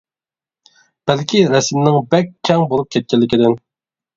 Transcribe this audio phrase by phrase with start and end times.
[1.11, 3.59] بەلكى رەسىمنىڭ بەك كەڭ بولۇپ كەتكەنلىكىدىن.